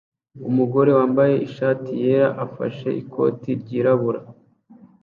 umugore 0.49 0.91
wambaye 0.97 1.35
ishati 1.47 1.91
yera 2.03 2.29
ufashe 2.47 2.89
ikote 3.01 3.49
ryirabura 3.61 4.21